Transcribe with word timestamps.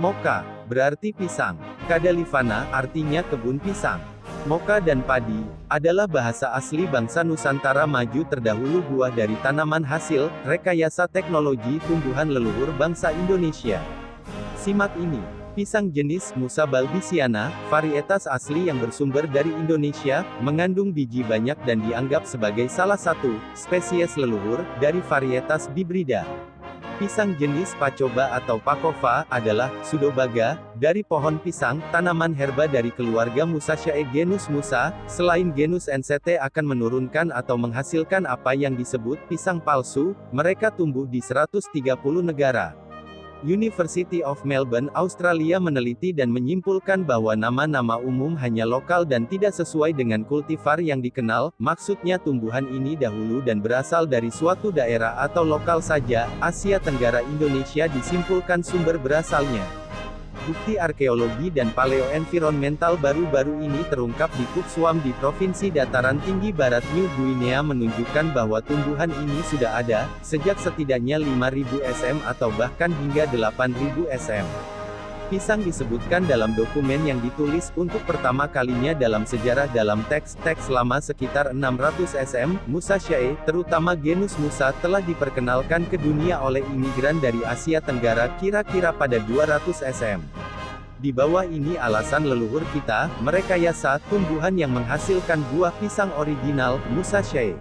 Moka, 0.00 0.48
berarti 0.64 1.12
pisang. 1.12 1.60
Kadalivana, 1.84 2.64
artinya 2.72 3.20
kebun 3.20 3.60
pisang. 3.60 4.00
Moka 4.48 4.80
dan 4.80 5.04
padi, 5.04 5.44
adalah 5.68 6.08
bahasa 6.08 6.56
asli 6.56 6.88
bangsa 6.88 7.20
Nusantara 7.20 7.84
maju 7.84 8.24
terdahulu 8.24 8.80
buah 8.88 9.12
dari 9.12 9.36
tanaman 9.44 9.84
hasil, 9.84 10.32
rekayasa 10.48 11.04
teknologi 11.04 11.76
tumbuhan 11.84 12.32
leluhur 12.32 12.72
bangsa 12.80 13.12
Indonesia. 13.12 13.76
Simak 14.56 14.96
ini. 14.96 15.20
Pisang 15.52 15.92
jenis 15.92 16.32
Musa 16.32 16.64
balbisiana, 16.64 17.52
varietas 17.68 18.24
asli 18.24 18.72
yang 18.72 18.80
bersumber 18.80 19.28
dari 19.28 19.52
Indonesia, 19.52 20.24
mengandung 20.40 20.96
biji 20.96 21.28
banyak 21.28 21.60
dan 21.68 21.84
dianggap 21.84 22.24
sebagai 22.24 22.72
salah 22.72 22.96
satu 22.96 23.36
spesies 23.52 24.16
leluhur 24.16 24.64
dari 24.80 25.04
varietas 25.04 25.68
bibrida. 25.68 26.24
Pisang 27.00 27.32
jenis 27.40 27.72
Pacoba 27.80 28.28
atau 28.36 28.60
Pakova 28.60 29.24
adalah 29.32 29.72
Sudobaga 29.80 30.60
dari 30.76 31.00
pohon 31.00 31.40
pisang, 31.40 31.80
tanaman 31.88 32.36
herba 32.36 32.68
dari 32.68 32.92
keluarga 32.92 33.48
Musaceae 33.48 34.04
genus 34.12 34.52
Musa. 34.52 34.92
Selain 35.08 35.48
genus 35.48 35.88
NCT 35.88 36.36
akan 36.36 36.76
menurunkan 36.76 37.32
atau 37.32 37.56
menghasilkan 37.56 38.28
apa 38.28 38.52
yang 38.52 38.76
disebut 38.76 39.16
pisang 39.32 39.64
palsu, 39.64 40.12
mereka 40.28 40.68
tumbuh 40.68 41.08
di 41.08 41.24
130 41.24 41.72
negara. 42.20 42.89
University 43.40 44.20
of 44.20 44.44
Melbourne, 44.44 44.92
Australia 44.92 45.56
meneliti 45.56 46.12
dan 46.12 46.28
menyimpulkan 46.28 47.08
bahwa 47.08 47.32
nama-nama 47.32 47.96
umum 47.96 48.36
hanya 48.36 48.68
lokal 48.68 49.08
dan 49.08 49.24
tidak 49.24 49.56
sesuai 49.56 49.96
dengan 49.96 50.20
kultivar 50.28 50.76
yang 50.76 51.00
dikenal, 51.00 51.50
maksudnya 51.56 52.20
tumbuhan 52.20 52.68
ini 52.68 53.00
dahulu 53.00 53.40
dan 53.40 53.64
berasal 53.64 54.04
dari 54.04 54.28
suatu 54.28 54.68
daerah 54.68 55.16
atau 55.24 55.40
lokal 55.40 55.80
saja, 55.80 56.28
Asia 56.44 56.76
Tenggara 56.76 57.24
Indonesia 57.24 57.88
disimpulkan 57.88 58.60
sumber 58.60 59.00
berasalnya. 59.00 59.79
Bukti 60.48 60.80
arkeologi 60.80 61.52
dan 61.52 61.68
paleoenvironmental 61.76 62.96
baru-baru 62.96 63.60
ini 63.60 63.84
terungkap 63.92 64.32
di 64.40 64.44
Kupswam 64.56 65.04
di 65.04 65.12
Provinsi 65.20 65.68
Dataran 65.68 66.16
Tinggi 66.24 66.48
Barat 66.48 66.80
New 66.96 67.04
Guinea 67.20 67.60
menunjukkan 67.60 68.32
bahwa 68.32 68.64
tumbuhan 68.64 69.12
ini 69.12 69.44
sudah 69.52 69.76
ada, 69.76 70.08
sejak 70.24 70.56
setidaknya 70.56 71.20
5000 71.20 71.84
SM 71.84 72.16
atau 72.24 72.48
bahkan 72.56 72.88
hingga 72.88 73.28
8000 73.28 74.08
SM. 74.16 74.79
Pisang 75.30 75.62
disebutkan 75.62 76.26
dalam 76.26 76.58
dokumen 76.58 77.06
yang 77.06 77.22
ditulis 77.22 77.70
untuk 77.78 78.02
pertama 78.02 78.50
kalinya 78.50 78.90
dalam 78.90 79.22
sejarah 79.22 79.70
dalam 79.70 80.02
teks-teks 80.10 80.66
lama 80.66 80.98
sekitar 80.98 81.54
600 81.54 82.18
SM, 82.18 82.58
Musaceae, 82.66 83.38
terutama 83.46 83.94
genus 83.94 84.34
Musa, 84.42 84.74
telah 84.82 84.98
diperkenalkan 84.98 85.86
ke 85.86 86.02
dunia 86.02 86.42
oleh 86.42 86.66
imigran 86.74 87.22
dari 87.22 87.46
Asia 87.46 87.78
Tenggara 87.78 88.26
kira-kira 88.42 88.90
pada 88.90 89.22
200 89.22 89.86
SM. 89.86 90.18
Di 90.98 91.14
bawah 91.14 91.46
ini 91.46 91.78
alasan 91.78 92.26
leluhur 92.26 92.66
kita, 92.74 93.06
mereka 93.22 93.54
yasa 93.54 94.02
tumbuhan 94.10 94.58
yang 94.58 94.74
menghasilkan 94.74 95.46
buah 95.54 95.70
pisang 95.78 96.10
original, 96.18 96.82
Musaceae 96.90 97.54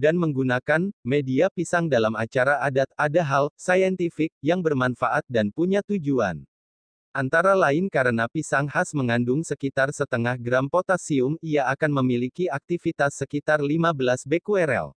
dan 0.00 0.16
menggunakan 0.16 0.92
media 1.04 1.48
pisang 1.52 1.88
dalam 1.92 2.16
acara 2.16 2.60
adat 2.64 2.88
ada 3.00 3.20
hal 3.24 3.44
saintifik 3.56 4.28
yang 4.44 4.60
bermanfaat 4.60 5.24
dan 5.28 5.48
punya 5.48 5.80
tujuan. 5.84 6.44
Antara 7.16 7.56
lain 7.56 7.88
karena 7.88 8.28
pisang 8.28 8.68
khas 8.68 8.92
mengandung 8.92 9.40
sekitar 9.40 9.88
setengah 9.88 10.36
gram 10.36 10.68
potasium, 10.68 11.40
ia 11.40 11.64
akan 11.72 12.04
memiliki 12.04 12.44
aktivitas 12.44 13.16
sekitar 13.16 13.64
15 13.64 14.28
Bqrl. 14.28 14.92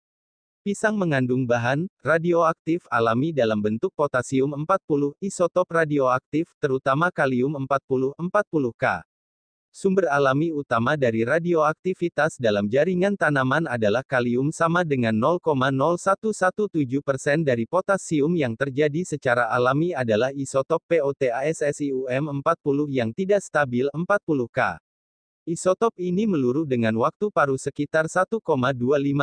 Pisang 0.66 0.98
mengandung 0.98 1.46
bahan 1.46 1.86
radioaktif 2.02 2.90
alami 2.90 3.30
dalam 3.30 3.62
bentuk 3.62 3.94
potasium 3.94 4.50
40, 4.50 5.14
isotop 5.22 5.70
radioaktif, 5.70 6.50
terutama 6.58 7.14
kalium 7.14 7.54
40, 7.54 8.18
40K. 8.18 9.06
Sumber 9.78 10.10
alami 10.10 10.50
utama 10.50 10.98
dari 10.98 11.22
radioaktivitas 11.22 12.42
dalam 12.42 12.66
jaringan 12.66 13.14
tanaman 13.14 13.70
adalah 13.70 14.02
kalium 14.02 14.50
sama 14.50 14.82
dengan 14.82 15.14
0,0117% 15.14 16.66
dari 17.46 17.70
potasium 17.70 18.34
yang 18.34 18.58
terjadi 18.58 19.06
secara 19.06 19.46
alami 19.54 19.94
adalah 19.94 20.34
isotop 20.34 20.82
POTASSIUM 20.90 22.10
40 22.10 22.42
yang 22.90 23.14
tidak 23.14 23.46
stabil 23.46 23.86
40K. 23.94 24.87
Isotop 25.48 25.96
ini 25.96 26.28
meluru 26.28 26.68
dengan 26.68 26.92
waktu 27.00 27.32
paru 27.32 27.56
sekitar 27.56 28.12
1,25 28.12 28.44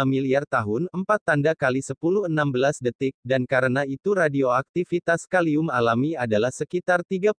miliar 0.08 0.48
tahun 0.48 0.88
4 0.88 1.04
tanda 1.20 1.52
kali 1.52 1.84
10-16 1.84 2.80
detik, 2.80 3.12
dan 3.20 3.44
karena 3.44 3.84
itu 3.84 4.16
radioaktivitas 4.16 5.28
kalium 5.28 5.68
alami 5.68 6.16
adalah 6.16 6.48
sekitar 6.48 7.04
31 7.04 7.36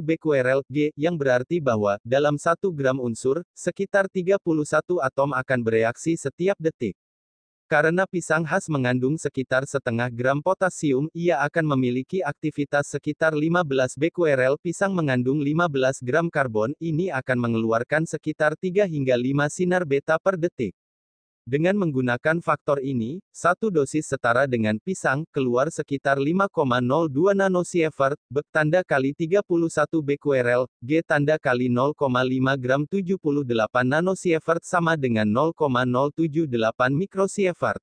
Bqrl, 0.00 0.64
G, 0.64 0.96
yang 0.96 1.20
berarti 1.20 1.60
bahwa, 1.60 2.00
dalam 2.00 2.40
1 2.40 2.56
gram 2.72 2.96
unsur, 3.04 3.44
sekitar 3.52 4.08
31 4.08 4.40
atom 5.04 5.36
akan 5.36 5.60
bereaksi 5.60 6.16
setiap 6.16 6.56
detik. 6.56 6.96
Karena 7.72 8.04
pisang 8.04 8.44
khas 8.44 8.68
mengandung 8.68 9.16
sekitar 9.16 9.64
setengah 9.64 10.12
gram 10.12 10.44
potasium, 10.44 11.08
ia 11.16 11.40
akan 11.40 11.72
memiliki 11.72 12.20
aktivitas 12.20 12.92
sekitar 12.92 13.32
15 13.32 13.96
Bqrl. 13.96 14.60
Pisang 14.60 14.92
mengandung 14.92 15.40
15 15.40 16.04
gram 16.04 16.28
karbon, 16.28 16.76
ini 16.76 17.08
akan 17.08 17.48
mengeluarkan 17.48 18.04
sekitar 18.04 18.60
3 18.60 18.84
hingga 18.84 19.16
5 19.16 19.48
sinar 19.48 19.88
beta 19.88 20.20
per 20.20 20.36
detik. 20.36 20.76
Dengan 21.42 21.74
menggunakan 21.74 22.38
faktor 22.38 22.78
ini, 22.78 23.18
satu 23.34 23.66
dosis 23.66 24.06
setara 24.06 24.46
dengan 24.46 24.78
pisang, 24.78 25.26
keluar 25.34 25.74
sekitar 25.74 26.14
5,02 26.14 27.34
nanosievert, 27.34 28.14
B 28.30 28.46
tanda 28.54 28.86
kali 28.86 29.10
31 29.10 29.42
Bqrl, 30.06 30.70
G 30.78 31.02
tanda 31.02 31.42
kali 31.42 31.66
0,5 31.66 31.98
gram 32.62 32.86
78 32.86 33.18
nanosievert 33.82 34.62
sama 34.62 34.94
dengan 34.94 35.26
0,078 35.26 36.94
mikrosievert. 36.94 37.82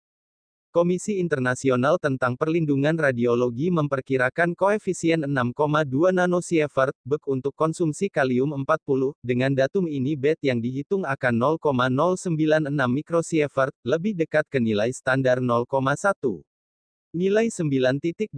Komisi 0.69 1.17
Internasional 1.17 1.97
tentang 1.97 2.37
Perlindungan 2.37 2.93
Radiologi 2.93 3.73
memperkirakan 3.73 4.53
koefisien 4.53 5.25
6,2 5.25 6.13
nanosievert, 6.13 6.93
Bek 7.01 7.25
untuk 7.25 7.57
konsumsi 7.57 8.05
kalium 8.05 8.53
40, 8.53 9.17
dengan 9.25 9.49
datum 9.49 9.89
ini 9.89 10.13
BET 10.13 10.37
yang 10.45 10.61
dihitung 10.61 11.09
akan 11.09 11.57
0,096 11.57 12.69
mikrosievert, 12.85 13.73
lebih 13.81 14.13
dekat 14.13 14.45
ke 14.45 14.61
nilai 14.61 14.93
standar 14.93 15.41
0,1. 15.41 16.45
Nilai 17.17 17.49
9.82 17.49 18.29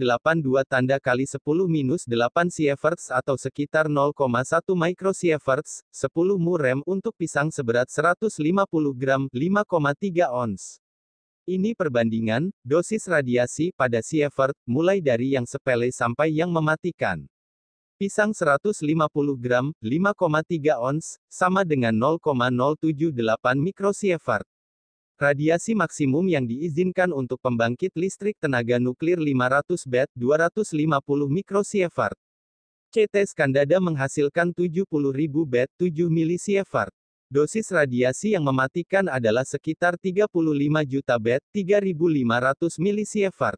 tanda 0.64 0.96
kali 0.96 1.28
10 1.28 1.36
minus 1.68 2.08
8 2.08 2.48
sieverts 2.48 3.12
atau 3.12 3.36
sekitar 3.36 3.92
0,1 3.92 4.16
microsieverts, 4.72 5.84
10 5.92 6.40
mu 6.40 6.56
rem 6.56 6.80
untuk 6.88 7.12
pisang 7.12 7.52
seberat 7.52 7.92
150 7.92 8.32
gram, 8.96 9.28
5,3 9.28 10.32
ons. 10.32 10.81
Ini 11.42 11.74
perbandingan, 11.74 12.54
dosis 12.62 13.02
radiasi 13.10 13.74
pada 13.74 13.98
sievert, 13.98 14.54
mulai 14.62 15.02
dari 15.02 15.34
yang 15.34 15.42
sepele 15.42 15.90
sampai 15.90 16.30
yang 16.30 16.54
mematikan. 16.54 17.26
Pisang 17.98 18.30
150 18.30 18.78
gram, 19.42 19.74
5,3 19.82 20.78
ons, 20.78 21.18
sama 21.26 21.66
dengan 21.66 21.90
0,078 21.98 23.58
mikrosievert. 23.58 24.46
Radiasi 25.18 25.74
maksimum 25.74 26.30
yang 26.30 26.46
diizinkan 26.46 27.10
untuk 27.10 27.42
pembangkit 27.42 27.90
listrik 27.98 28.38
tenaga 28.38 28.78
nuklir 28.78 29.18
500 29.18 29.82
BET, 29.90 30.06
250 30.14 30.78
mikrosievert. 31.26 32.14
CT 32.94 33.34
Skandada 33.34 33.82
menghasilkan 33.82 34.54
70.000 34.54 34.86
BET, 35.42 35.66
7 35.74 36.06
milisievert. 36.06 36.94
Dosis 37.32 37.72
radiasi 37.72 38.36
yang 38.36 38.44
mematikan 38.44 39.08
adalah 39.08 39.40
sekitar 39.48 39.96
35 39.96 40.36
juta 40.84 41.16
bet, 41.16 41.40
3500 41.56 42.76
milisievert. 42.76 43.56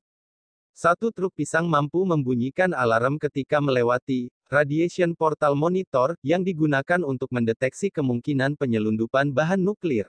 Satu 0.70 1.10
truk 1.10 1.34
pisang 1.34 1.66
mampu 1.66 2.06
membunyikan 2.06 2.71
alarm 2.71 3.18
ketika 3.18 3.59
melewati 3.59 4.30
radiation 4.47 5.18
portal 5.18 5.59
monitor 5.59 6.15
yang 6.22 6.47
digunakan 6.47 7.03
untuk 7.03 7.34
mendeteksi 7.34 7.91
kemungkinan 7.91 8.54
penyelundupan 8.54 9.34
bahan 9.34 9.59
nuklir. 9.59 10.06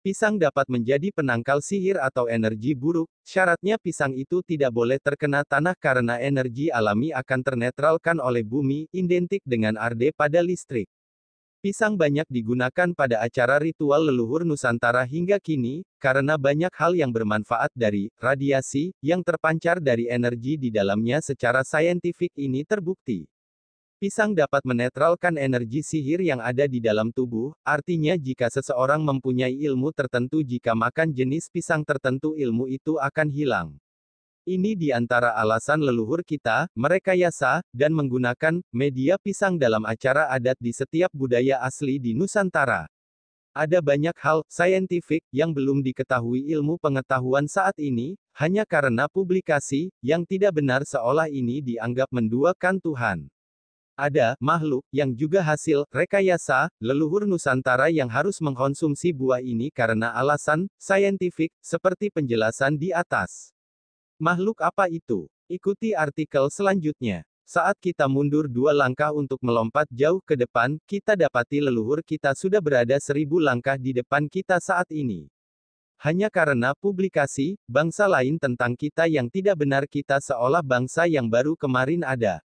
Pisang 0.00 0.40
dapat 0.40 0.64
menjadi 0.72 1.12
penangkal 1.12 1.60
sihir 1.60 2.00
atau 2.00 2.32
energi 2.32 2.72
buruk, 2.72 3.12
syaratnya 3.28 3.76
pisang 3.76 4.16
itu 4.16 4.40
tidak 4.40 4.72
boleh 4.72 4.96
terkena 4.96 5.44
tanah 5.44 5.76
karena 5.76 6.16
energi 6.16 6.72
alami 6.72 7.12
akan 7.12 7.40
ternetralkan 7.44 8.24
oleh 8.24 8.40
bumi, 8.40 8.88
identik 8.88 9.44
dengan 9.44 9.76
arde 9.76 10.16
pada 10.16 10.40
listrik. 10.40 10.88
Pisang 11.66 11.98
banyak 11.98 12.30
digunakan 12.30 12.94
pada 12.94 13.26
acara 13.26 13.58
ritual 13.58 14.06
leluhur 14.06 14.46
Nusantara 14.46 15.02
hingga 15.02 15.42
kini, 15.42 15.82
karena 15.98 16.38
banyak 16.38 16.70
hal 16.70 16.94
yang 16.94 17.10
bermanfaat 17.10 17.74
dari 17.74 18.06
radiasi 18.22 18.94
yang 19.02 19.18
terpancar 19.26 19.82
dari 19.82 20.06
energi 20.06 20.54
di 20.54 20.70
dalamnya 20.70 21.18
secara 21.18 21.66
saintifik 21.66 22.30
ini 22.38 22.62
terbukti. 22.62 23.26
Pisang 23.98 24.30
dapat 24.30 24.62
menetralkan 24.62 25.34
energi 25.34 25.82
sihir 25.82 26.22
yang 26.22 26.38
ada 26.38 26.70
di 26.70 26.78
dalam 26.78 27.10
tubuh, 27.10 27.50
artinya 27.66 28.14
jika 28.14 28.46
seseorang 28.46 29.02
mempunyai 29.02 29.58
ilmu 29.66 29.90
tertentu 29.90 30.46
jika 30.46 30.70
makan 30.70 31.10
jenis 31.10 31.50
pisang 31.50 31.82
tertentu 31.82 32.38
ilmu 32.38 32.70
itu 32.70 32.94
akan 33.02 33.26
hilang. 33.26 33.74
Ini 34.46 34.78
di 34.78 34.94
antara 34.94 35.34
alasan 35.34 35.82
leluhur 35.82 36.22
kita, 36.22 36.70
merekayasa, 36.78 37.66
dan 37.74 37.90
menggunakan, 37.90 38.62
media 38.70 39.18
pisang 39.18 39.58
dalam 39.58 39.82
acara 39.82 40.30
adat 40.30 40.54
di 40.62 40.70
setiap 40.70 41.10
budaya 41.10 41.58
asli 41.66 41.98
di 41.98 42.14
Nusantara. 42.14 42.86
Ada 43.50 43.82
banyak 43.82 44.14
hal, 44.14 44.46
saintifik, 44.46 45.26
yang 45.34 45.50
belum 45.50 45.82
diketahui 45.82 46.46
ilmu 46.54 46.78
pengetahuan 46.78 47.50
saat 47.50 47.74
ini, 47.82 48.14
hanya 48.38 48.62
karena 48.62 49.10
publikasi, 49.10 49.90
yang 49.98 50.22
tidak 50.22 50.62
benar 50.62 50.86
seolah 50.86 51.26
ini 51.26 51.58
dianggap 51.58 52.06
menduakan 52.14 52.78
Tuhan. 52.78 53.18
Ada 53.98 54.38
makhluk 54.38 54.86
yang 54.94 55.10
juga 55.10 55.42
hasil 55.42 55.90
rekayasa 55.90 56.70
leluhur 56.78 57.26
Nusantara 57.26 57.90
yang 57.90 58.06
harus 58.06 58.38
mengkonsumsi 58.38 59.10
buah 59.10 59.42
ini 59.42 59.74
karena 59.74 60.14
alasan 60.14 60.70
saintifik, 60.78 61.50
seperti 61.58 62.14
penjelasan 62.14 62.78
di 62.78 62.94
atas. 62.94 63.55
Makhluk 64.16 64.64
apa 64.64 64.88
itu? 64.88 65.28
Ikuti 65.44 65.92
artikel 65.92 66.48
selanjutnya. 66.48 67.20
Saat 67.44 67.76
kita 67.76 68.08
mundur 68.08 68.48
dua 68.48 68.72
langkah 68.72 69.12
untuk 69.12 69.36
melompat 69.44 69.84
jauh 69.92 70.24
ke 70.24 70.40
depan, 70.40 70.80
kita 70.88 71.12
dapati 71.12 71.60
leluhur 71.60 72.00
kita 72.00 72.32
sudah 72.32 72.64
berada 72.64 72.96
seribu 72.96 73.36
langkah 73.36 73.76
di 73.76 73.92
depan 73.92 74.24
kita 74.24 74.56
saat 74.56 74.88
ini. 74.88 75.28
Hanya 76.00 76.32
karena 76.32 76.72
publikasi, 76.72 77.60
bangsa 77.68 78.08
lain 78.08 78.40
tentang 78.40 78.72
kita 78.72 79.04
yang 79.04 79.28
tidak 79.28 79.60
benar 79.60 79.84
kita 79.84 80.16
seolah 80.16 80.64
bangsa 80.64 81.04
yang 81.04 81.28
baru 81.28 81.52
kemarin 81.52 82.00
ada. 82.00 82.40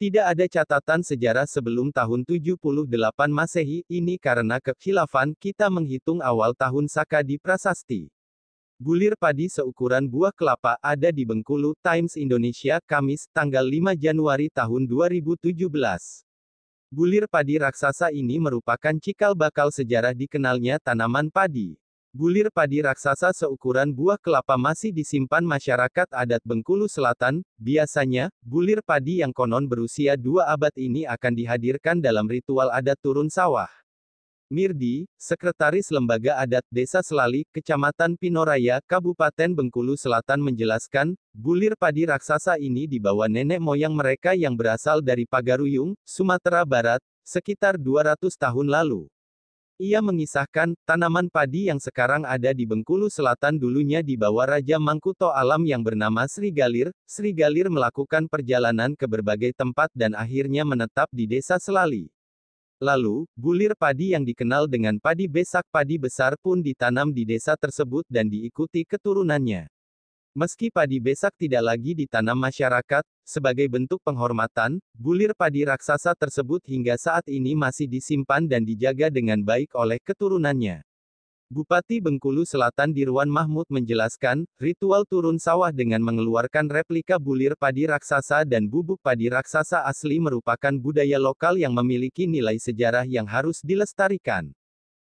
Tidak 0.00 0.24
ada 0.24 0.48
catatan 0.48 1.04
sejarah 1.04 1.44
sebelum 1.44 1.92
tahun 1.92 2.24
78 2.24 2.88
Masehi, 3.28 3.84
ini 3.92 4.16
karena 4.16 4.56
kekhilafan, 4.56 5.36
kita 5.36 5.68
menghitung 5.68 6.24
awal 6.24 6.56
tahun 6.56 6.88
Saka 6.88 7.20
di 7.20 7.36
prasasti. 7.36 8.13
Bulir 8.84 9.16
padi 9.16 9.48
seukuran 9.48 10.04
buah 10.04 10.28
kelapa 10.28 10.76
ada 10.84 11.08
di 11.08 11.24
Bengkulu, 11.24 11.72
Times 11.80 12.20
Indonesia, 12.20 12.76
Kamis, 12.84 13.24
tanggal 13.32 13.64
5 13.64 13.96
Januari 13.96 14.52
tahun 14.52 14.84
2017. 14.84 15.56
Bulir 16.92 17.24
padi 17.24 17.56
raksasa 17.56 18.12
ini 18.12 18.36
merupakan 18.36 18.92
cikal 19.00 19.32
bakal 19.32 19.72
sejarah 19.72 20.12
dikenalnya 20.12 20.76
tanaman 20.84 21.32
padi. 21.32 21.80
Bulir 22.12 22.52
padi 22.52 22.84
raksasa 22.84 23.32
seukuran 23.32 23.88
buah 23.88 24.20
kelapa 24.20 24.60
masih 24.60 24.92
disimpan 24.92 25.40
masyarakat 25.48 26.12
adat 26.12 26.44
Bengkulu 26.44 26.84
Selatan. 26.84 27.40
Biasanya, 27.56 28.28
bulir 28.44 28.84
padi 28.84 29.24
yang 29.24 29.32
konon 29.32 29.64
berusia 29.64 30.12
dua 30.12 30.52
abad 30.52 30.76
ini 30.76 31.08
akan 31.08 31.32
dihadirkan 31.32 32.04
dalam 32.04 32.28
ritual 32.28 32.68
adat 32.68 33.00
turun 33.00 33.32
sawah. 33.32 33.83
Mirdi, 34.54 35.10
Sekretaris 35.18 35.90
Lembaga 35.90 36.38
Adat 36.38 36.62
Desa 36.70 37.02
Selali, 37.02 37.42
Kecamatan 37.50 38.14
Pinoraya, 38.14 38.78
Kabupaten 38.86 39.50
Bengkulu 39.50 39.98
Selatan 39.98 40.38
menjelaskan, 40.38 41.18
bulir 41.34 41.74
padi 41.74 42.06
raksasa 42.06 42.62
ini 42.62 42.86
dibawa 42.86 43.26
nenek 43.26 43.58
moyang 43.58 43.90
mereka 43.90 44.38
yang 44.38 44.54
berasal 44.54 45.02
dari 45.02 45.26
Pagaruyung, 45.26 45.98
Sumatera 46.06 46.62
Barat, 46.62 47.02
sekitar 47.26 47.74
200 47.74 48.14
tahun 48.38 48.70
lalu. 48.70 49.10
Ia 49.82 49.98
mengisahkan, 49.98 50.78
tanaman 50.86 51.26
padi 51.26 51.66
yang 51.66 51.82
sekarang 51.82 52.22
ada 52.22 52.54
di 52.54 52.62
Bengkulu 52.62 53.10
Selatan 53.10 53.58
dulunya 53.58 54.06
dibawa 54.06 54.54
Raja 54.54 54.78
Mangkuto 54.78 55.34
Alam 55.34 55.66
yang 55.66 55.82
bernama 55.82 56.30
Sri 56.30 56.54
Galir. 56.54 56.94
Sri 57.10 57.34
Galir 57.34 57.66
melakukan 57.66 58.30
perjalanan 58.30 58.94
ke 58.94 59.10
berbagai 59.10 59.50
tempat 59.50 59.90
dan 59.90 60.14
akhirnya 60.14 60.62
menetap 60.62 61.10
di 61.10 61.26
desa 61.26 61.58
Selali. 61.58 62.13
Lalu, 62.82 63.26
bulir 63.38 63.78
padi 63.78 64.14
yang 64.18 64.26
dikenal 64.26 64.66
dengan 64.66 64.98
padi 64.98 65.30
besak 65.30 65.62
padi 65.70 65.94
besar 65.94 66.34
pun 66.40 66.58
ditanam 66.58 67.14
di 67.14 67.22
desa 67.22 67.54
tersebut 67.54 68.02
dan 68.10 68.26
diikuti 68.26 68.82
keturunannya. 68.82 69.70
Meski 70.34 70.66
padi 70.66 70.98
besak 70.98 71.30
tidak 71.38 71.62
lagi 71.62 71.94
ditanam 71.94 72.34
masyarakat, 72.34 73.06
sebagai 73.22 73.70
bentuk 73.70 74.02
penghormatan, 74.02 74.82
bulir 74.90 75.30
padi 75.30 75.62
raksasa 75.62 76.10
tersebut 76.18 76.58
hingga 76.66 76.98
saat 76.98 77.30
ini 77.30 77.54
masih 77.54 77.86
disimpan 77.86 78.42
dan 78.42 78.66
dijaga 78.66 79.14
dengan 79.14 79.38
baik 79.38 79.70
oleh 79.78 80.02
keturunannya. 80.02 80.82
Bupati 81.54 82.02
Bengkulu 82.02 82.42
Selatan 82.42 82.90
Dirwan 82.90 83.30
Mahmud 83.30 83.70
menjelaskan, 83.70 84.42
ritual 84.58 85.06
turun 85.06 85.38
sawah 85.38 85.70
dengan 85.70 86.02
mengeluarkan 86.02 86.66
replika 86.66 87.14
bulir 87.14 87.54
padi 87.54 87.86
raksasa 87.86 88.42
dan 88.42 88.66
bubuk 88.66 88.98
padi 88.98 89.30
raksasa 89.30 89.86
asli 89.86 90.18
merupakan 90.18 90.74
budaya 90.74 91.14
lokal 91.14 91.54
yang 91.54 91.70
memiliki 91.70 92.26
nilai 92.26 92.58
sejarah 92.58 93.06
yang 93.06 93.22
harus 93.30 93.62
dilestarikan. 93.62 94.50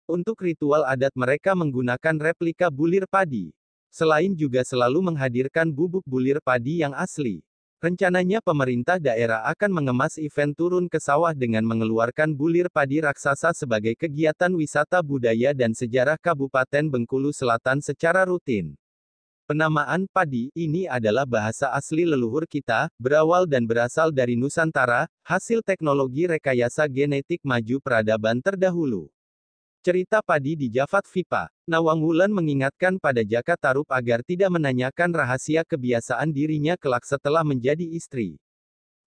Untuk 0.10 0.42
ritual 0.42 0.82
adat 0.90 1.14
mereka 1.14 1.54
menggunakan 1.54 2.18
replika 2.18 2.74
bulir 2.74 3.06
padi. 3.06 3.54
Selain 3.94 4.34
juga 4.34 4.66
selalu 4.66 5.14
menghadirkan 5.14 5.70
bubuk 5.70 6.02
bulir 6.10 6.42
padi 6.42 6.82
yang 6.82 6.98
asli. 6.98 7.46
Rencananya 7.82 8.46
pemerintah 8.46 9.02
daerah 9.02 9.42
akan 9.50 9.82
mengemas 9.82 10.22
event 10.22 10.54
turun 10.54 10.86
ke 10.86 11.02
sawah 11.02 11.34
dengan 11.34 11.66
mengeluarkan 11.66 12.30
bulir 12.30 12.70
padi 12.70 13.02
raksasa 13.02 13.58
sebagai 13.58 13.98
kegiatan 13.98 14.54
wisata 14.54 15.02
budaya 15.02 15.50
dan 15.50 15.74
sejarah 15.74 16.14
Kabupaten 16.22 16.86
Bengkulu 16.86 17.34
Selatan 17.34 17.82
secara 17.82 18.22
rutin. 18.30 18.78
Penamaan 19.50 20.06
padi 20.06 20.54
ini 20.54 20.86
adalah 20.86 21.26
bahasa 21.26 21.74
asli 21.74 22.06
leluhur 22.06 22.46
kita, 22.46 22.86
berawal 23.02 23.50
dan 23.50 23.66
berasal 23.66 24.14
dari 24.14 24.38
Nusantara, 24.38 25.10
hasil 25.26 25.66
teknologi 25.66 26.30
rekayasa 26.30 26.86
genetik 26.86 27.42
maju 27.42 27.82
peradaban 27.82 28.46
terdahulu. 28.46 29.10
Cerita 29.82 30.22
padi 30.22 30.54
di 30.54 30.70
Jafat 30.70 31.10
Vipa. 31.10 31.50
Nawang 31.66 32.06
Wulan 32.06 32.30
mengingatkan 32.30 33.02
pada 33.02 33.26
Jaka 33.26 33.58
Tarub 33.58 33.90
agar 33.90 34.22
tidak 34.22 34.54
menanyakan 34.54 35.10
rahasia 35.10 35.66
kebiasaan 35.66 36.30
dirinya 36.30 36.78
kelak 36.78 37.02
setelah 37.02 37.42
menjadi 37.42 37.90
istri. 37.90 38.38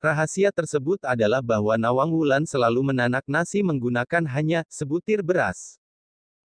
Rahasia 0.03 0.51
tersebut 0.51 0.99
adalah 1.07 1.47
bahwa 1.47 1.79
Nawang 1.79 2.11
Wulan 2.11 2.43
selalu 2.43 2.91
menanak 2.91 3.23
nasi 3.31 3.63
menggunakan 3.63 4.27
hanya 4.27 4.67
sebutir 4.67 5.23
beras. 5.23 5.79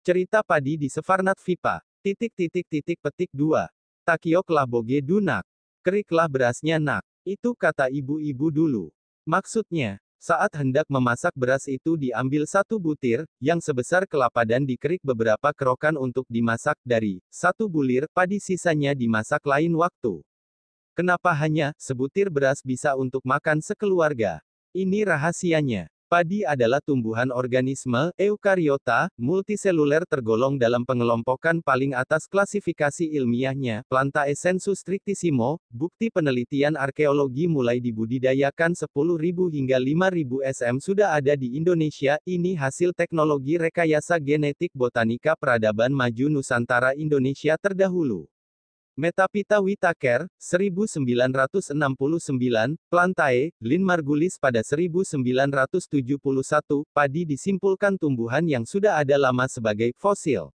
Cerita 0.06 0.46
padi 0.46 0.78
di 0.78 0.94
Sefarnat 0.94 1.42
Vipa. 1.42 1.82
Titik 2.06 2.38
titik 2.38 2.70
titik 2.70 3.02
petik 3.02 3.34
2. 3.34 3.66
Takioklah 4.06 4.70
boge 4.70 5.02
dunak. 5.02 5.42
Keriklah 5.82 6.30
berasnya 6.30 6.78
nak. 6.78 7.02
Itu 7.26 7.58
kata 7.58 7.90
ibu-ibu 7.90 8.54
dulu. 8.54 8.94
Maksudnya, 9.26 9.98
saat 10.20 10.52
hendak 10.60 10.84
memasak 10.92 11.32
beras 11.32 11.64
itu 11.72 11.96
diambil 11.96 12.44
satu 12.44 12.76
butir, 12.76 13.24
yang 13.40 13.64
sebesar 13.64 14.04
kelapa 14.04 14.44
dan 14.44 14.68
dikerik 14.68 15.00
beberapa 15.00 15.56
kerokan 15.56 15.96
untuk 15.96 16.28
dimasak 16.28 16.76
dari 16.84 17.24
satu 17.32 17.72
bulir 17.72 18.06
padi 18.12 18.38
sisanya 18.44 18.92
dimasak 18.92 19.40
lain 19.48 19.72
waktu. 19.80 20.20
Kenapa 20.92 21.32
hanya 21.32 21.72
sebutir 21.80 22.28
beras 22.28 22.60
bisa 22.60 23.00
untuk 23.00 23.24
makan 23.24 23.64
sekeluarga? 23.64 24.44
Ini 24.76 25.08
rahasianya. 25.08 25.88
Padi 26.10 26.42
adalah 26.42 26.82
tumbuhan 26.82 27.30
organisme, 27.30 28.10
eukariota, 28.18 29.14
multiseluler 29.14 30.10
tergolong 30.10 30.58
dalam 30.58 30.82
pengelompokan 30.82 31.62
paling 31.62 31.94
atas 31.94 32.26
klasifikasi 32.26 33.06
ilmiahnya, 33.14 33.86
Plantaesensus 33.86 34.82
strictissimo, 34.82 35.62
bukti 35.70 36.10
penelitian 36.10 36.74
arkeologi 36.82 37.46
mulai 37.46 37.78
dibudidayakan 37.78 38.74
10.000 38.74 38.90
hingga 39.54 39.78
5.000 39.78 40.50
SM 40.50 40.76
sudah 40.82 41.14
ada 41.14 41.38
di 41.38 41.54
Indonesia, 41.62 42.18
ini 42.26 42.58
hasil 42.58 42.98
teknologi 42.98 43.62
rekayasa 43.62 44.18
genetik 44.18 44.74
botanika 44.74 45.38
peradaban 45.38 45.94
maju 45.94 46.42
Nusantara 46.42 46.98
Indonesia 46.98 47.54
terdahulu. 47.54 48.26
Metapita 49.00 49.64
Whitaker, 49.64 50.28
1969, 50.36 51.72
Plantae, 52.92 53.56
Lin 53.64 53.80
Margulis 53.80 54.36
pada 54.36 54.60
1971, 54.60 55.88
padi 56.92 57.24
disimpulkan 57.24 57.96
tumbuhan 57.96 58.44
yang 58.44 58.68
sudah 58.68 59.00
ada 59.00 59.16
lama 59.16 59.48
sebagai 59.48 59.96
fosil. 59.96 60.52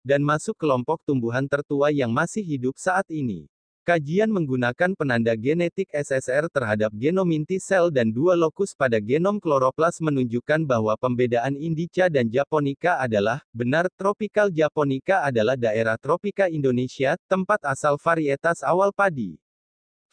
Dan 0.00 0.24
masuk 0.24 0.56
kelompok 0.56 1.04
tumbuhan 1.04 1.44
tertua 1.44 1.92
yang 1.92 2.08
masih 2.08 2.40
hidup 2.40 2.72
saat 2.80 3.04
ini. 3.12 3.52
Kajian 3.84 4.32
menggunakan 4.32 4.96
penanda 4.96 5.36
genetik 5.36 5.92
SSR 5.92 6.48
terhadap 6.48 6.88
genom 6.96 7.28
inti 7.28 7.60
sel 7.60 7.92
dan 7.92 8.08
dua 8.08 8.32
lokus 8.32 8.72
pada 8.72 8.96
genom 8.96 9.36
kloroplas 9.36 10.00
menunjukkan 10.00 10.64
bahwa 10.64 10.96
pembedaan 10.96 11.52
Indica 11.52 12.08
dan 12.08 12.32
Japonica 12.32 12.96
adalah, 12.96 13.44
benar, 13.52 13.92
Tropical 13.92 14.48
Japonica 14.48 15.28
adalah 15.28 15.60
daerah 15.60 16.00
tropika 16.00 16.48
Indonesia, 16.48 17.20
tempat 17.28 17.60
asal 17.68 18.00
varietas 18.00 18.64
awal 18.64 18.88
padi. 18.88 19.36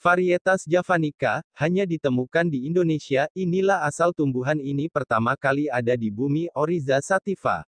Varietas 0.03 0.67
Javanica, 0.67 1.39
hanya 1.55 1.87
ditemukan 1.87 2.51
di 2.51 2.67
Indonesia, 2.67 3.31
inilah 3.31 3.87
asal 3.87 4.11
tumbuhan 4.11 4.59
ini 4.59 4.91
pertama 4.91 5.39
kali 5.39 5.71
ada 5.71 5.95
di 5.95 6.11
bumi 6.11 6.51
Oriza 6.59 6.99
sativa 6.99 7.63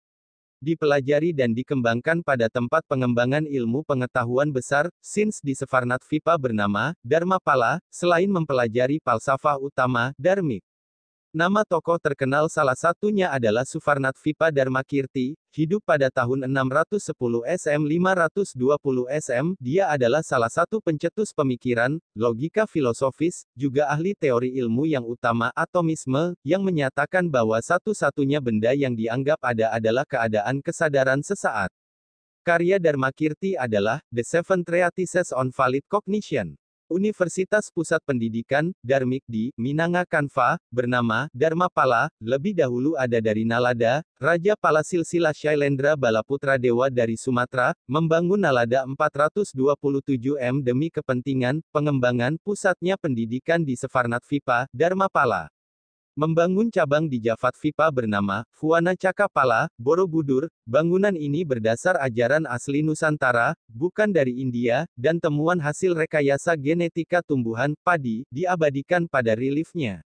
dipelajari 0.62 1.34
dan 1.34 1.50
dikembangkan 1.50 2.22
pada 2.22 2.46
tempat 2.46 2.86
pengembangan 2.86 3.48
ilmu 3.48 3.82
pengetahuan 3.82 4.54
besar, 4.54 4.86
SINS 5.02 5.42
di 5.42 5.58
Sefarnat 5.58 6.06
Vipa 6.06 6.38
bernama, 6.38 6.94
Dharma 7.02 7.42
Pala, 7.42 7.82
selain 7.90 8.30
mempelajari 8.30 9.02
falsafah 9.02 9.58
utama, 9.58 10.14
Dharmik. 10.14 10.62
Nama 11.30 11.62
tokoh 11.62 11.94
terkenal 12.02 12.50
salah 12.50 12.74
satunya 12.74 13.30
adalah 13.30 13.62
Suvarnat 13.62 14.18
Vipa 14.18 14.50
Dharmakirti, 14.50 15.38
hidup 15.54 15.78
pada 15.86 16.10
tahun 16.10 16.42
610 16.50 17.06
SM 17.46 17.80
520 17.86 18.58
SM, 19.14 19.46
dia 19.62 19.86
adalah 19.86 20.26
salah 20.26 20.50
satu 20.50 20.82
pencetus 20.82 21.30
pemikiran, 21.30 22.02
logika 22.18 22.66
filosofis, 22.66 23.46
juga 23.54 23.86
ahli 23.86 24.18
teori 24.18 24.58
ilmu 24.58 24.90
yang 24.90 25.06
utama 25.06 25.54
atomisme, 25.54 26.34
yang 26.42 26.66
menyatakan 26.66 27.30
bahwa 27.30 27.62
satu-satunya 27.62 28.42
benda 28.42 28.74
yang 28.74 28.98
dianggap 28.98 29.38
ada 29.38 29.70
adalah 29.70 30.02
keadaan 30.02 30.58
kesadaran 30.58 31.22
sesaat. 31.22 31.70
Karya 32.42 32.82
Dharmakirti 32.82 33.54
adalah 33.54 34.02
The 34.10 34.26
Seven 34.26 34.66
Treatises 34.66 35.30
on 35.30 35.54
Valid 35.54 35.86
Cognition. 35.86 36.58
Universitas 36.90 37.70
Pusat 37.70 38.02
Pendidikan, 38.02 38.74
Darmik 38.82 39.22
di 39.30 39.54
Minangkabau, 39.54 40.58
bernama 40.74 41.30
Dharmapala, 41.30 42.10
lebih 42.18 42.58
dahulu 42.58 42.98
ada 42.98 43.22
dari 43.22 43.46
Nalada, 43.46 44.02
Raja 44.18 44.58
Pala 44.58 44.82
Silsilah 44.82 45.30
Shailendra 45.30 45.94
Balaputra 45.94 46.58
Dewa 46.58 46.90
dari 46.90 47.14
Sumatera, 47.14 47.70
membangun 47.86 48.42
Nalada 48.42 48.82
427 48.82 49.54
M 50.42 50.58
demi 50.58 50.90
kepentingan, 50.90 51.62
pengembangan 51.70 52.34
pusatnya 52.42 52.98
pendidikan 52.98 53.62
di 53.62 53.78
Sefarnat 53.78 54.26
Vipa, 54.26 54.66
Dharmapala. 54.74 55.46
Membangun 56.18 56.74
cabang 56.74 57.06
di 57.06 57.22
Jafat 57.22 57.54
Vipa 57.62 57.86
bernama 57.86 58.42
Fuana 58.50 58.98
Cakapala, 58.98 59.70
Borobudur. 59.78 60.50
Bangunan 60.66 61.14
ini 61.14 61.46
berdasar 61.46 62.02
ajaran 62.02 62.50
asli 62.50 62.82
Nusantara, 62.82 63.54
bukan 63.70 64.10
dari 64.10 64.42
India, 64.42 64.90
dan 64.98 65.22
temuan 65.22 65.62
hasil 65.62 65.94
rekayasa 65.94 66.58
genetika 66.58 67.22
tumbuhan 67.22 67.78
padi 67.86 68.26
diabadikan 68.26 69.06
pada 69.06 69.38
reliefnya. 69.38 70.02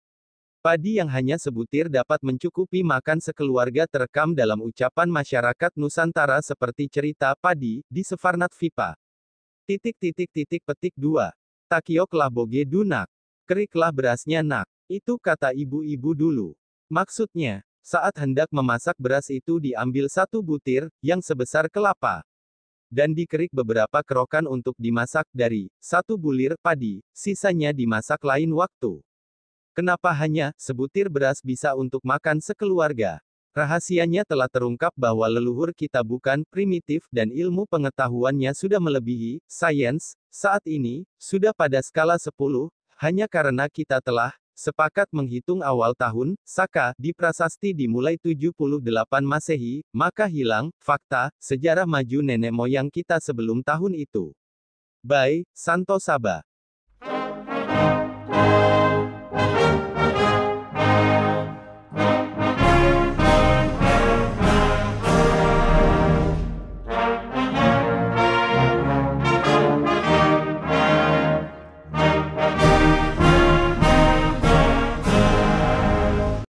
Padi 0.66 0.98
yang 0.98 1.10
hanya 1.14 1.38
sebutir 1.38 1.86
dapat 1.86 2.18
mencukupi 2.26 2.82
makan 2.82 3.22
sekeluarga 3.22 3.86
terekam 3.86 4.34
dalam 4.34 4.58
ucapan 4.66 5.06
masyarakat 5.06 5.70
Nusantara 5.78 6.42
seperti 6.42 6.90
cerita 6.90 7.38
padi 7.38 7.86
di 7.86 8.02
Sefarnat 8.02 8.50
Vipa. 8.58 8.98
Titik 9.70 10.02
titik 10.02 10.34
titik 10.34 10.66
petik 10.66 10.98
2. 10.98 11.30
Takioklah 11.70 12.34
boge 12.34 12.66
dunak. 12.66 13.06
Keriklah 13.46 13.94
berasnya 13.94 14.42
nak. 14.42 14.66
Itu 14.92 15.16
kata 15.16 15.56
ibu-ibu 15.56 16.12
dulu. 16.12 16.52
Maksudnya, 16.92 17.64
saat 17.80 18.12
hendak 18.20 18.52
memasak 18.52 19.00
beras 19.00 19.32
itu 19.32 19.56
diambil 19.56 20.12
satu 20.12 20.44
butir, 20.44 20.92
yang 21.00 21.24
sebesar 21.24 21.72
kelapa. 21.72 22.28
Dan 22.92 23.16
dikerik 23.16 23.56
beberapa 23.56 24.04
kerokan 24.04 24.52
untuk 24.52 24.76
dimasak 24.76 25.24
dari 25.32 25.72
satu 25.80 26.20
bulir 26.20 26.60
padi, 26.60 27.00
sisanya 27.16 27.72
dimasak 27.72 28.20
lain 28.20 28.52
waktu. 28.52 29.00
Kenapa 29.72 30.12
hanya 30.12 30.52
sebutir 30.60 31.08
beras 31.08 31.40
bisa 31.40 31.72
untuk 31.72 32.04
makan 32.04 32.44
sekeluarga? 32.44 33.24
Rahasianya 33.56 34.28
telah 34.28 34.52
terungkap 34.52 34.92
bahwa 35.00 35.24
leluhur 35.32 35.72
kita 35.72 36.04
bukan 36.04 36.44
primitif 36.52 37.08
dan 37.16 37.32
ilmu 37.32 37.64
pengetahuannya 37.64 38.52
sudah 38.52 38.84
melebihi 38.84 39.40
sains 39.48 40.20
saat 40.28 40.68
ini 40.68 41.08
sudah 41.16 41.56
pada 41.56 41.80
skala 41.80 42.20
10 42.20 42.36
hanya 43.00 43.28
karena 43.32 43.72
kita 43.72 44.04
telah 44.04 44.36
sepakat 44.58 45.08
menghitung 45.10 45.60
awal 45.66 45.92
tahun, 45.98 46.38
Saka, 46.46 46.94
di 47.00 47.12
prasasti 47.12 47.74
dimulai 47.74 48.20
78 48.20 48.80
Masehi, 49.24 49.82
maka 49.90 50.28
hilang, 50.28 50.70
fakta, 50.80 51.34
sejarah 51.42 51.90
maju 51.90 52.20
nenek 52.22 52.54
moyang 52.54 52.90
kita 52.92 53.18
sebelum 53.18 53.64
tahun 53.66 53.98
itu. 53.98 54.32
By, 55.02 55.48
Santo 55.56 55.98
Saba. 55.98 56.46